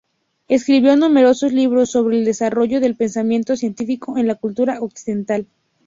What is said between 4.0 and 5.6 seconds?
en la cultura occidental.